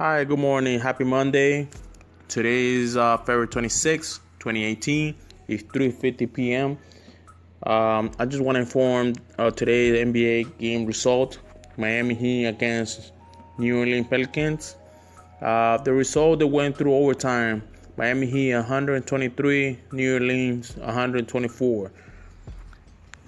[0.00, 0.80] Hi, good morning.
[0.80, 1.68] Happy Monday.
[2.26, 5.14] Today is uh, February 26, 2018.
[5.46, 6.78] It's 3:50 p.m.
[7.62, 11.38] Um, I just want to inform uh, today's NBA game result:
[11.76, 13.12] Miami Heat against
[13.58, 14.74] New Orleans Pelicans.
[15.42, 17.62] Uh, the result that went through overtime:
[17.98, 21.92] Miami Heat 123, New Orleans 124.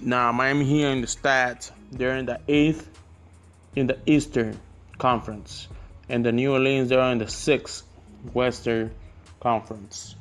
[0.00, 2.88] Now Miami Heat in the stats, they're in the eighth
[3.76, 4.58] in the Eastern
[4.96, 5.68] Conference
[6.12, 7.84] and the New Orleans they're in the sixth
[8.34, 8.94] Western
[9.40, 10.14] Conference.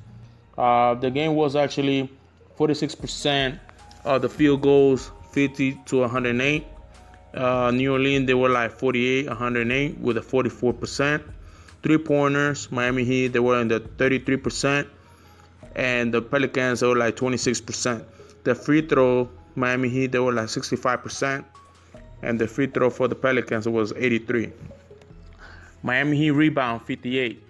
[0.58, 2.10] Uh, the game was actually
[2.58, 3.60] 46%
[4.06, 6.66] of the field goals, 50 to 108.
[7.34, 11.22] Uh, New Orleans they were like 48, 108 with a 44%.
[11.84, 14.88] Three pointers, Miami Heat they were in the 33%,
[15.76, 18.06] and the Pelicans they were like 26%.
[18.44, 21.44] The free throw, Miami Heat they were like 65%,
[22.22, 24.54] and the free throw for the Pelicans was 83.
[25.84, 27.44] Miami Heat rebound 58,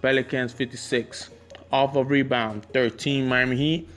[0.00, 1.30] Pelicans 56.
[1.70, 3.88] Off of rebound 13 Miami Heat,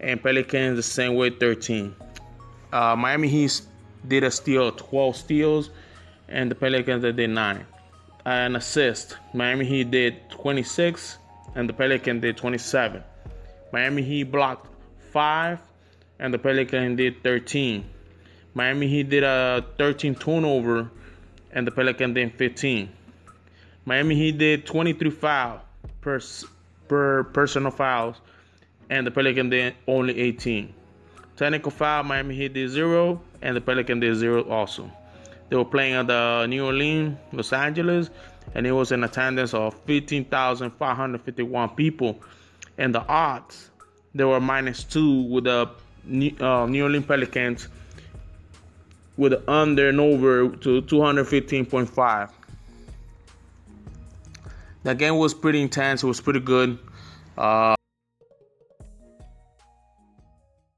[0.00, 1.94] and Pelicans the same way 13.
[2.70, 3.62] Uh, Miami Heat
[4.06, 5.70] did a steal 12 steals,
[6.28, 7.66] and the Pelicans did 9.
[8.26, 11.16] An assist Miami Heat did 26,
[11.54, 13.02] and the Pelicans did 27.
[13.72, 14.68] Miami Heat blocked
[15.12, 15.58] 5,
[16.18, 17.88] and the Pelicans did 13.
[18.52, 20.90] Miami Heat did a 13 turnover,
[21.52, 22.90] and the Pelicans did 15.
[23.86, 25.60] Miami Heat did 23 fouls
[26.00, 26.18] per,
[26.88, 28.16] per personal fouls,
[28.88, 30.72] and the Pelican did only 18.
[31.36, 34.90] Technical foul, Miami Heat did zero, and the Pelican did zero also.
[35.48, 38.08] They were playing at the New Orleans, Los Angeles,
[38.54, 42.18] and it was an attendance of 15,551 people.
[42.78, 43.70] And the odds,
[44.14, 45.68] they were minus two with the
[46.04, 47.68] New, uh, New Orleans Pelicans
[49.16, 52.30] with under and over to 215.5.
[54.84, 56.02] The game was pretty intense.
[56.02, 56.78] It was pretty good.
[57.36, 57.74] Uh,